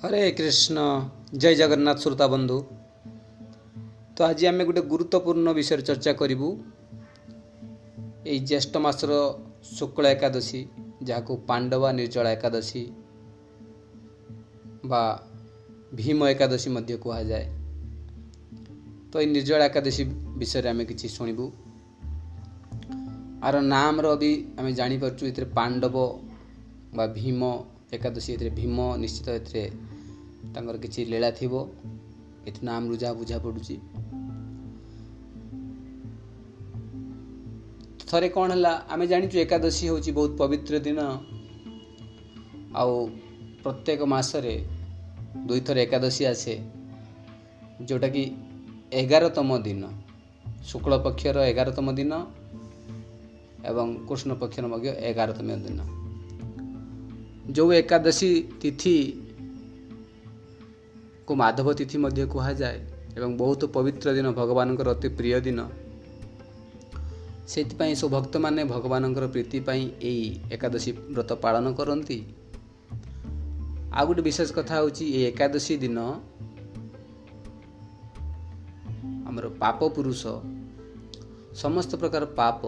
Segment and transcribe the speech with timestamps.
[0.00, 0.78] ହରେ କୃଷ୍ଣ
[1.34, 2.58] ଜୟ ଜଗନ୍ନାଥ ଶ୍ରୋତା ବନ୍ଧୁ
[4.16, 6.48] ତ ଆଜି ଆମେ ଗୋଟେ ଗୁରୁତ୍ୱପୂର୍ଣ୍ଣ ବିଷୟରେ ଚର୍ଚ୍ଚା କରିବୁ
[8.26, 9.12] ଏଇ ଜ୍ୟେଷ୍ଠ ମାସର
[9.76, 10.60] ଶୁକ୍ଳ ଏକାଦଶୀ
[11.02, 12.82] ଯାହାକୁ ପାଣ୍ଡବା ନିର୍ଜଳା ଏକାଦଶୀ
[14.86, 15.02] ବା
[15.94, 17.46] ଭୀମ ଏକାଦଶୀ ମଧ୍ୟ କୁହାଯାଏ
[19.10, 20.02] ତ ଏଇ ନିର୍ଜଳା ଏକାଦଶୀ
[20.40, 21.46] ବିଷୟରେ ଆମେ କିଛି ଶୁଣିବୁ
[23.42, 25.96] ଆର ନାମର ବି ଆମେ ଜାଣିପାରୁଛୁ ଏଥିରେ ପାଣ୍ଡବ
[26.96, 27.40] ବା ଭୀମ
[27.92, 29.64] ଏକାଦଶୀ ଏଥିରେ ଭୀମ ନିଶ୍ଚିତ ଏଥିରେ
[30.53, 31.53] ତାଙ୍କର କିଛି ଲୀଳା ଥିବ
[32.47, 33.75] ଏଥି ନାମରୁ ଯାହା ବୁଝା ପଡ଼ୁଛି।
[38.07, 40.99] ଥରେ କ'ଣ ହେଲା ଆମେ ଜାଣିଛୁ ଏକାଦଶୀ ହେଉଛି ବହୁତ ପବିତ୍ର ଦିନ।
[42.75, 43.07] ଆଉ
[43.63, 44.63] ପ୍ରତ୍ୟେକ ମାସରେ
[45.47, 46.55] ଦୁଇଥର ଏକାଦଶୀ ଆସେ
[47.81, 48.23] ଯେଉଁଟାକି
[48.93, 49.83] ଏଗାରତମ ଦିନ।
[50.65, 52.13] ଶୁକ୍ଳ ପକ୍ଷର ଏଗାରତମ ଦିନ
[53.65, 55.79] ଏବଂ କୃଷ୍ଣ ପକ୍ଷର ମଧ୍ୟ ଏଗାରତମ ଦିନ।
[57.51, 58.29] ଯେଉଁ ଏକାଦଶୀ
[61.25, 62.77] ତିଥିକୁ ମାଧବ ତିଥି ମଧ୍ୟ କୁହାଯାଏ
[63.17, 65.59] ଏବଂ ବହୁତ ପବିତ୍ର ଦିନ ଭଗବାନଙ୍କର ଅତି ପ୍ରିୟ ଦିନ।
[67.47, 72.19] ସେଥିପାଇଁ ସବୁ ଭକ୍ତମାନେ ଭଗବାନଙ୍କର ପ୍ରୀତି ପାଇଁ ଏଇ ଏକାଦଶୀ ବ୍ରତ ପାଳନ କରନ୍ତି।
[73.93, 75.99] ଆଉ ଗୋଟେ ବିଶେଷ କଥା ହେଉଛି ଏଇ ଏକାଦଶୀ ଦିନ
[79.25, 80.21] ଆମର ପାପ ପୁରୁଷ
[81.57, 82.61] ସମସ୍ତ ପ୍ରକାର ପାପ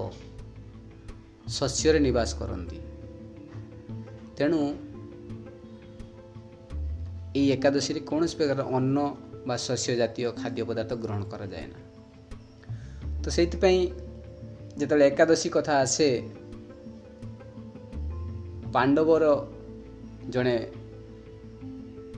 [1.47, 2.78] ଶସ୍ୟରେ ନିବାସ କରନ୍ତି।
[4.38, 4.61] ତେଣୁ
[7.38, 8.98] ଏହି ଏକାଦଶୀରେ କୌଣସି ପ୍ରକାର ଅନ୍ନ
[9.48, 11.80] ବା ଶସ୍ୟ ଜାତୀୟ ଖାଦ୍ୟ ପଦାର୍ଥ ଗ୍ରହଣ କରାଯାଏ ନା।
[13.24, 13.80] ତ ସେଇଥିପାଇଁ
[14.80, 16.10] ଯେତେବେଳେ ଏକାଦଶୀ କଥା ଆସେ
[18.74, 19.24] ପାଣ୍ଡବର
[20.30, 20.56] ଜଣେ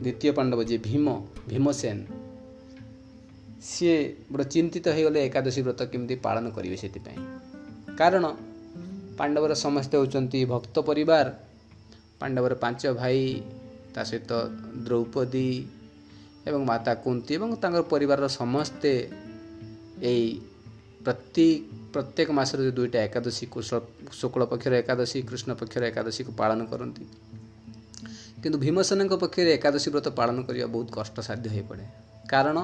[0.04, 1.06] ଦ୍ୱିତୀୟ ପାଣ୍ଡବ ଯିଏ ଭୀମ
[1.50, 1.98] ଭୀମସେନ
[3.70, 3.98] ସିଏ
[4.32, 7.20] ବଡ଼ ଚିନ୍ତିତ ହୋଇଗଲେ ଏକାଦଶୀ ବ୍ରତ କେମିତି ପାଳନ କରିବେ ସେଥିପାଇଁ।
[7.98, 8.26] କାରଣ
[9.20, 11.28] ପାଣ୍ଡବର ସମସ୍ତେ ହେଉଛନ୍ତି ଭକ୍ତ ପରିବାର
[12.20, 13.22] ପାଣ୍ଡବର ପାଞ୍ଚ ଭାଇ
[13.94, 14.32] ତା ସହିତ
[14.86, 15.50] ଦ୍ରୌପଦୀ
[16.48, 18.92] ଏବଂ ମାତା କୁନ୍ତୀ ଏବଂ ତାଙ୍କର ପରିବାରର ସମସ୍ତେ
[20.02, 20.28] ଏଇ
[21.06, 21.48] ପ୍ରତି
[21.94, 23.46] ପ୍ରତ୍ୟେକ ମାସରେ ଯେଉଁ ଦୁଇଟା ଏକାଦଶୀ
[24.20, 27.04] ଶୁକ୍ଳ ପକ୍ଷର ଏକାଦଶୀ କୃଷ୍ଣ ପକ୍ଷର ଏକାଦଶୀକୁ ପାଳନ କରନ୍ତି।
[28.44, 31.86] କିନ୍ତୁ ଭୀମସେନଙ୍କ ପକ୍ଷରେ ଏକାଦଶୀ ବ୍ରତ ପାଳନ କରିବା ବହୁତ କଷ୍ଟସାଧ୍ୟ ହୋଇପଡ଼େ।
[32.30, 32.58] କାରଣ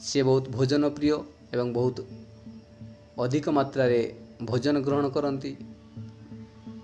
[0.00, 1.16] ସିଏ ବହୁତ ଭୋଜନ ପ୍ରିୟ
[1.52, 1.96] ଏବଂ ବହୁତ
[3.18, 4.00] ଅଧିକ ମାତ୍ରାରେ
[4.44, 5.52] ଭୋଜନ ଗ୍ରହଣ କରନ୍ତି।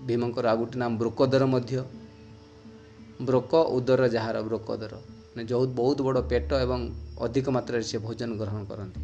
[0.06, 1.74] ଭୀମଙ୍କର ଆଉ ଗୋଟେ ନାମ ବ୍ରୋକଦର ମଧ୍ୟ।
[3.22, 4.94] ବ୍ରୋକ ଉଦର ଯାହାର ବ୍ରୋକଦର
[5.36, 6.90] ମାନେ ଯେଉଁ ବହୁତ ବଡ଼ ପେଟ ଏବଂ
[7.20, 9.00] ଅଧିକ ମାତ୍ରାରେ ସେ ଭୋଜନ ଗ୍ରହଣ କରନ୍ତି।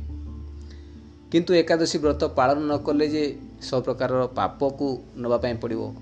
[1.30, 5.94] କିନ୍ତୁ ଏକାଦଶୀ ବ୍ରତ ପାଳନ ନ କଲେ ଯେ ସବୁ ପ୍ରକାରର ପାପକୁ ନେବା ପାଇଁ ପଡ଼ିବ।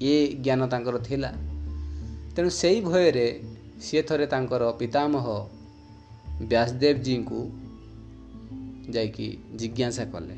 [0.00, 1.32] ଏ ଜ୍ଞାନ ତାଙ୍କର ଥିଲା।
[2.36, 3.42] ତେଣୁ ସେଇ ଭୟରେ
[3.80, 5.48] ସିଏ ଥରେ ତାଙ୍କର ପିତାମହ
[6.42, 7.50] ବ୍ୟାସଦେବଜୀଙ୍କୁ
[8.92, 10.36] ଯାଇକି ଜିଜ୍ଞାସା କଲେ।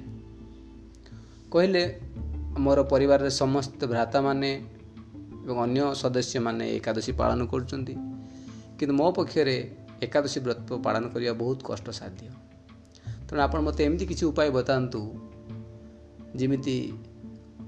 [1.50, 2.00] କହିଲେ
[2.58, 4.64] ମୋର ପରିବାରରେ ସମସ୍ତ ଭ୍ରାତାମାନେ
[5.44, 7.94] ଏବଂ ଅନ୍ୟ ସଦସ୍ୟମାନେ ଏକାଦଶୀ ପାଳନ କରୁଛନ୍ତି
[8.78, 9.56] କିନ୍ତୁ ମୋ ପକ୍ଷରେ
[10.02, 12.26] ଏକାଦଶୀ ବ୍ରତ ପାଳନ କରିବା ବହୁତ କଷ୍ଟସାଧ୍ୟ।
[13.26, 15.00] ତେଣୁ ଆପଣ ମୋତେ ଏମିତି କିଛି ଉପାୟ ବତାନ୍ତୁ
[16.36, 16.76] ଯେମିତି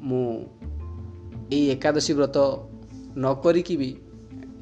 [0.09, 0.27] ମୁଁ
[1.53, 2.39] ଏଇ ଏକାଦଶୀ ବ୍ରତ
[3.17, 3.91] ନ କରିକି ବି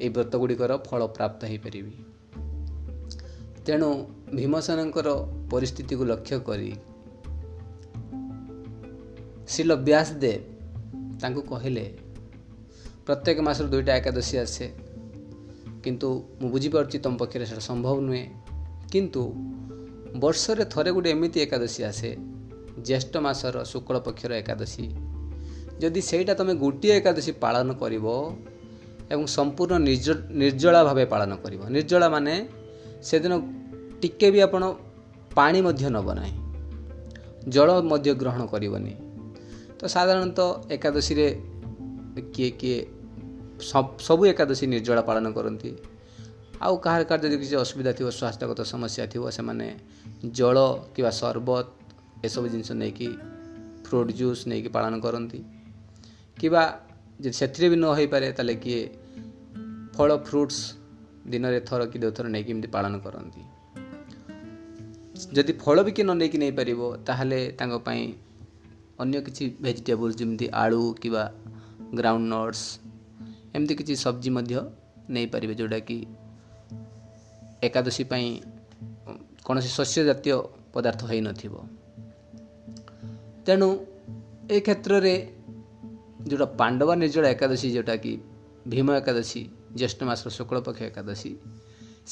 [0.01, 1.93] ଏଇ ବ୍ରତ ଗୁଡ଼ିକର ଫଳ ପ୍ରାପ୍ତ ହୋଇପାରିବି।
[3.65, 3.89] ତେଣୁ
[4.35, 5.09] ଭୀମସେନଙ୍କର
[5.51, 6.71] ପରିସ୍ଥିତିକୁ ଲକ୍ଷ୍ୟ କରି
[9.47, 10.41] ଶିଲ ବ୍ୟାସଦେବ
[11.21, 11.85] ତାଙ୍କୁ କହିଲେ
[13.07, 14.65] ପ୍ରତ୍ୟେକ ମାସରେ ଦୁଇଟା ଏକାଦଶୀ ଆସେ
[15.83, 16.07] କିନ୍ତୁ
[16.41, 18.25] ମୁଁ ବୁଝିପାରୁଛି ତୁମ ପକ୍ଷରେ ସେଇଟା ସମ୍ଭବ ନୁହେଁ
[18.91, 19.21] କିନ୍ତୁ
[20.19, 22.09] ବର୍ଷରେ ଥରେ ଗୋଟେ ଏମିତି ଏକାଦଶୀ ଆସେ
[22.83, 24.85] ଜ୍ୟେଷ୍ଠ ମାସର ଶୁକ୍ଳ ପକ୍ଷର ଏକାଦଶୀ
[25.79, 28.07] ଯଦି ସେଇଟା ତୁମେ ଗୋଟିଏ ଏକାଦଶୀ ପାଳନ କରିବ
[29.11, 29.75] ଏବଂ ସମ୍ପୂର୍ଣ୍ଣ
[30.41, 32.35] ନିର୍ଜଳା ଭାବେ ପାଳନ କରିବ ନିର୍ଜଳା ମାନେ
[33.03, 33.33] ସେଦିନ
[34.01, 34.63] ଟିକେ ବି ଆପଣ
[35.35, 36.35] ପାଣି ମଧ୍ୟ ନେବ ନାହିଁ।
[37.49, 38.93] ଜଳ ମଧ୍ୟ ଗ୍ରହଣ କରିବନି।
[39.79, 41.27] ତ ସାଧାରଣତଃ ଏକାଦଶୀରେ
[42.35, 42.79] କିଏ କିଏ
[44.07, 45.71] ସବୁ ଏକାଦଶୀ ନିର୍ଜଳା ପାଳନ କରନ୍ତି।
[46.61, 49.67] ଆଉ କାହାର କାହାର ଯଦି କିଛି ଅସୁବିଧା ଥିବ ସ୍ୱାସ୍ଥ୍ୟଗତ ସମସ୍ୟା ଥିବ ସେମାନେ
[50.37, 50.57] ଜଳ
[50.95, 51.65] କିମ୍ବା ସରବତ
[52.27, 53.09] ଏସବୁ ଜିନିଷ ନେଇକି
[53.85, 55.39] ଫ୍ରୁଟ୍ ଜୁସ୍ ନେଇକି ପାଳନ କରନ୍ତି।
[56.39, 56.63] କିମ୍ବା
[57.21, 58.81] ଯଦି ସେଥିରେ ବି ନ ହୋଇପାରେ ତାହେଲେ କିଏ
[59.95, 60.59] ଫଳ ଫ୍ରୁଟ୍ସ
[61.31, 63.41] ଦିନରେ ଥର କି ଦୁଇଥର ନେଇକି ଏମିତି ପାଳନ କରନ୍ତି।
[65.33, 68.03] ଯଦି ଫଳ ବି କିଏ ନ ନେଇକି ନେଇପାରିବ ତାହେଲେ ତାଙ୍କ ପାଇଁ
[69.01, 71.23] ଅନ୍ୟ କିଛି ଭେଜିଟେବୁଲ୍ସ ଯେମିତି ଆଳୁ କିମ୍ବା
[71.97, 72.61] ଗ୍ରାଉଣ୍ଡ ନଟ୍ସ
[73.55, 74.55] ଏମିତି କିଛି ସବଜି ମଧ୍ୟ
[75.09, 75.99] ନେଇପାରିବେ ଯେଉଁଟାକି
[77.63, 78.27] ଏକାଦଶୀ ପାଇଁ
[79.45, 80.33] କୌଣସି ଶସ୍ୟ ଜାତୀୟ
[80.73, 81.53] ପଦାର୍ଥ ହୋଇନଥିବ।
[83.45, 83.69] ତେଣୁ
[84.51, 85.15] ଏ କ୍ଷେତ୍ରରେ
[86.27, 88.13] ଯେଉଁଟା ପାଣ୍ଡବା ନିର୍ଜଳ ଏକାଦଶୀ ଯେଉଁଟାକି
[88.67, 89.41] ଭୀମ ଏକାଦଶୀ
[89.75, 91.31] ଜ୍ୟେଷ୍ଠ ମାସର ଶୁକ୍ଳପକ୍ଷ ଏକାଦଶୀ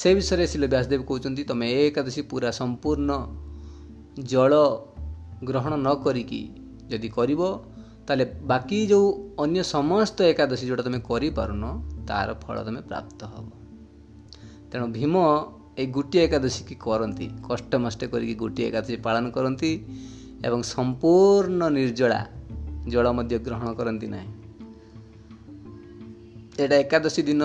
[0.00, 3.10] ସେ ବିଷୟରେ ଶିଳ ବ୍ୟାସଦେବ କହୁଛନ୍ତି ତୁମେ ଏ ଏକାଦଶୀ ପୁରା ସମ୍ପୂର୍ଣ୍ଣ
[4.24, 4.52] ଜଳ
[5.44, 6.42] ଗ୍ରହଣ ନ କରିକି
[6.90, 7.40] ଯଦି କରିବ
[8.06, 9.06] ତାହେଲେ ବାକି ଯେଉଁ
[9.38, 11.64] ଅନ୍ୟ ସମସ୍ତ ଏକାଦଶୀ ଯେଉଁଟା ତୁମେ କରିପାରୁନ
[12.08, 13.46] ତାର ଫଳ ତମେ ପ୍ରାପ୍ତ ହେବ।
[14.70, 15.14] ତେଣୁ ଭୀମ
[15.78, 19.70] ଏଇ ଗୋଟିଏ ଏକାଦଶୀକି କରନ୍ତି କଷ୍ଟମଷ୍ଟେ କରିକି ଗୋଟିଏ ଏକାଦଶୀ ପାଳନ କରନ୍ତି
[20.44, 22.20] ଏବଂ ସମ୍ପୂର୍ଣ୍ଣ ନିର୍ଜଳା
[22.88, 24.30] ଜଳ ମଧ୍ୟ ଗ୍ରହଣ କରନ୍ତି ନାହିଁ।
[26.58, 27.42] ଏଇଟା ଏକାଦଶୀ ଦିନ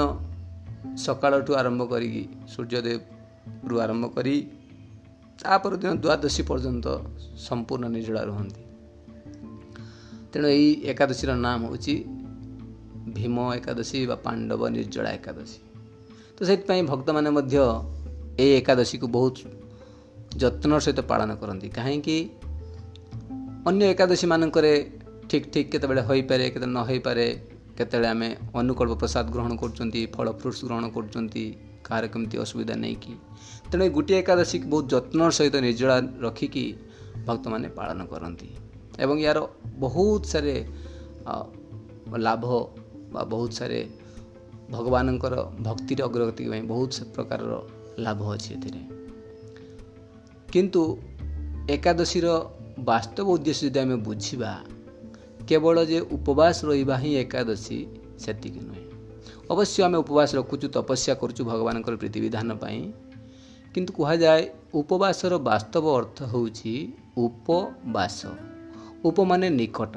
[0.97, 2.23] ସକାଳଠୁ ଆରମ୍ଭ କରିକି
[2.53, 4.35] ସୂର୍ଯ୍ୟଦେବରୁ ଆରମ୍ଭ କରି
[5.43, 6.85] ତାପର ଦିନ ଦ୍ୱାଦଶୀ ପର୍ଯ୍ୟନ୍ତ
[7.47, 8.61] ସମ୍ପୂର୍ଣ୍ଣ ନିର୍ଜଳା ରୁହନ୍ତି।
[10.33, 11.95] ତେଣୁ ଏହି ଏକାଦଶୀର ନାମ ହେଉଛି
[13.15, 15.59] ଭୀମ ଏକାଦଶୀ ବା ପାଣ୍ଡବ ନିର୍ଜଳା ଏକାଦଶୀ।
[16.35, 17.55] ତ ସେଥିପାଇଁ ଭକ୍ତମାନେ ମଧ୍ୟ
[18.39, 19.37] ଏହି ଏକାଦଶୀକୁ ବହୁତ
[20.37, 22.17] ଯତ୍ନର ସହିତ ପାଳନ କରନ୍ତି। କାହିଁକି?
[23.69, 24.73] ଅନ୍ୟ ଏକାଦଶୀମାନଙ୍କରେ
[25.29, 27.27] ଠିକ୍ ଠିକ୍ କେତେବେଳେ ହୋଇପାରେ କେତେବେଳେ ନ ହୋଇପାରେ
[27.77, 28.29] କେତେବେଳେ ଆମେ
[28.59, 31.45] ଅନୁକଳ୍ପ ପ୍ରସାଦ ଗ୍ରହଣ କରୁଛନ୍ତି ଫଳ ଫ୍ରୁଟ୍ସ ଗ୍ରହଣ କରୁଛନ୍ତି
[31.85, 33.13] କାହାର କେମିତି ଅସୁବିଧା ନେଇକି
[33.71, 36.65] ତେଣୁ ଗୋଟିଏ ଏକାଦଶୀକୁ ବହୁତ ଯତ୍ନର ସହିତ ନିର୍ଜଳା ରଖିକି
[37.27, 38.49] ଭକ୍ତମାନେ ପାଳନ କରନ୍ତି।
[38.99, 39.39] ଏବଂ ଏହାର
[39.79, 40.55] ବହୁତ ସାରେ
[42.17, 42.45] ଲାଭ
[43.13, 43.79] ବା ବହୁତ ସାରେ
[44.71, 47.53] ଭଗବାନଙ୍କର ଭକ୍ତିର ଅଗ୍ରଗତି ପାଇଁ ବହୁତ ପ୍ରକାରର
[47.99, 48.81] ଲାଭ ଅଛି ଏଥିରେ
[50.51, 50.81] କିନ୍ତୁ
[51.69, 52.27] ଏକାଦଶୀର
[52.79, 54.51] ବାସ୍ତବ ଉଦ୍ଦେଶ୍ୟ ଯଦି ଆମେ ବୁଝିବା
[55.47, 57.79] କେବଳ ଯେ ଉପବାସ ରହିବା ହିଁ ଏକାଦଶୀ
[58.19, 58.83] ସେତିକି ନୁହେଁ
[59.49, 62.81] ଅବଶ୍ୟ ଆମେ ଉପବାସ ରଖୁଛୁ ତପସ୍ୟା କରୁଛୁ ଭଗବାନଙ୍କର ପ୍ରୀତିବିଧାନ ପାଇଁ।
[63.73, 64.43] କିନ୍ତୁ କୁହାଯାଏ
[64.73, 66.73] ଉପବାସର ବାସ୍ତବ ଅର୍ଥ ହେଉଛି
[67.17, 68.19] ଉପବାସ
[69.07, 69.95] ଉପ ମାନେ ନିକଟ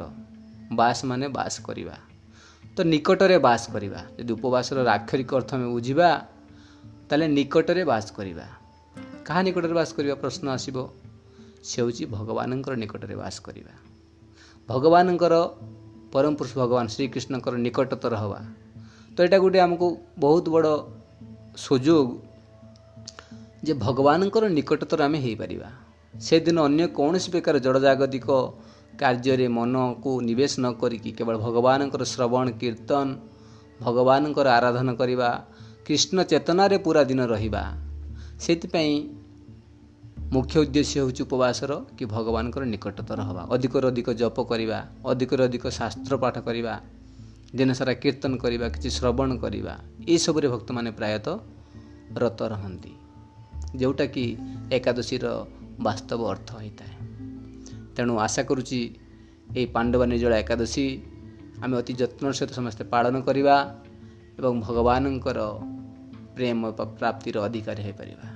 [0.72, 1.96] ବାସ ମାନେ ବାସ କରିବା।
[2.76, 6.08] ତ ନିକଟରେ ବାସ କରିବା। ଯଦି ଉପବାସର ଆକ୍ଷରିକ ଅର୍ଥ ଆମେ ବୁଝିବା
[7.08, 8.46] ତାହେଲେ ନିକଟରେ ବାସ କରିବା।
[9.26, 10.14] କାହା ନିକଟରେ ବାସ କରିବା?
[10.22, 10.76] ପ୍ରଶ୍ନ ଆସିବ।
[11.68, 13.74] ସେ ହେଉଛି ଭଗବାନଙ୍କର ନିକଟରେ ବାସ କରିବା।
[14.68, 15.34] ଭଗବାନଙ୍କର
[16.12, 18.40] ପରମ ପୁରୁଷ ଭଗବାନ ଶ୍ରୀକୃଷ୍ଣଙ୍କର ନିକଟତର ହେବା।
[19.14, 19.86] ତ ଏଇଟା ଗୋଟେ ଆମକୁ
[20.18, 20.68] ବହୁତ ବଡ଼
[21.64, 22.08] ସୁଯୋଗ
[23.66, 25.70] ଯେ ଭଗବାନଙ୍କର ନିକଟତର ଆମେ ହେଇପାରିବା।
[26.14, 28.28] ସେଦିନ ଅନ୍ୟ କୌଣସି ପ୍ରକାର ଜଡ଼ଜାଗତିକ
[29.02, 33.06] କାର୍ଯ୍ୟରେ ମନକୁ ନିବେଶ ନ କରିକି କେବଳ ଭଗବାନଙ୍କର ଶ୍ରବଣ କୀର୍ତ୍ତନ
[33.81, 35.29] ଭଗବାନଙ୍କର ଆରାଧନା କରିବା
[35.87, 37.62] କୃଷ୍ଣ ଚେତନାରେ ପୁରା ଦିନ ରହିବା
[38.44, 38.94] ସେଥିପାଇଁ
[40.35, 44.79] ମୁଖ୍ୟ ଉଦ୍ଦେଶ୍ୟ ହେଉଛି ଉପବାସର କି ଭଗବାନଙ୍କର ନିକଟତର ହେବା। ଅଧିକରୁ ଅଧିକ ଜପ କରିବା
[45.12, 46.75] ଅଧିକରୁ ଅଧିକ ଶାସ୍ତ୍ର ପାଠ କରିବା
[47.58, 49.75] ଦିନସାରା କୀର୍ତ୍ତନ କରିବା କିଛି ଶ୍ରବଣ କରିବା
[50.14, 51.37] ଏସବୁରେ ଭକ୍ତମାନେ ପ୍ରାୟତଃ
[52.23, 52.93] ରତ ରହନ୍ତି
[53.81, 54.25] ଯେଉଁଟାକି
[54.76, 55.25] ଏକାଦଶୀର
[55.87, 57.09] ବାସ୍ତବ ଅର୍ଥ ହୋଇଥାଏ।
[58.00, 58.81] ତେଣୁ ଆଶା କରୁଛି
[59.56, 61.00] ଏହି ପାଣ୍ଡବ ନିଜଳ ଏକାଦଶୀ
[61.62, 63.56] ଆମେ ଅତି ଯତ୍ନର ସହିତ ସମସ୍ତେ ପାଳନ କରିବା
[64.38, 65.38] ଏବଂ ଭଗବାନଙ୍କର
[66.37, 66.61] ପ୍ରେମ
[66.99, 68.26] ପ୍ରାପ୍ତିର ଅଧିକାରୀ ହୋଇପାରିବା।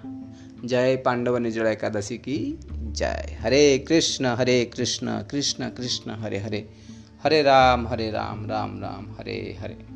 [0.64, 2.56] ଜୟ ପାଣ୍ଡବ ନିଜଳ ଏକାଦଶୀ କି
[2.92, 6.60] ଜୟ। ହରେ କୃଷ୍ଣ ହରେ କୃଷ୍ଣ କୃଷ୍ଣ କୃଷ୍ଣ ହରେ ହରେ।
[7.24, 9.93] ହରେ ରାମ ହରେ ରାମ ରାମ ରାମ ହରେ ହରେ।